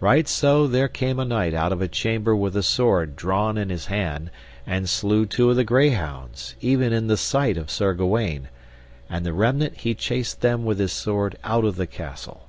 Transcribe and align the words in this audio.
Right 0.00 0.26
so 0.26 0.66
there 0.66 0.88
came 0.88 1.20
a 1.20 1.24
knight 1.24 1.54
out 1.54 1.70
of 1.70 1.80
a 1.80 1.86
chamber 1.86 2.34
with 2.34 2.56
a 2.56 2.60
sword 2.64 3.14
drawn 3.14 3.56
in 3.56 3.70
his 3.70 3.86
hand 3.86 4.32
and 4.66 4.88
slew 4.88 5.26
two 5.26 5.48
of 5.48 5.54
the 5.54 5.62
greyhounds, 5.62 6.56
even 6.60 6.92
in 6.92 7.06
the 7.06 7.16
sight 7.16 7.56
of 7.56 7.70
Sir 7.70 7.94
Gawaine, 7.94 8.48
and 9.08 9.24
the 9.24 9.32
remnant 9.32 9.76
he 9.76 9.94
chased 9.94 10.40
them 10.40 10.64
with 10.64 10.80
his 10.80 10.92
sword 10.92 11.38
out 11.44 11.64
of 11.64 11.76
the 11.76 11.86
castle. 11.86 12.48